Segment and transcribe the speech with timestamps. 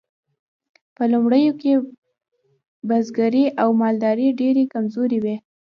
[0.95, 1.73] په لومړیو کې
[2.87, 5.35] بزګري او مالداري ډیرې کمزورې وې.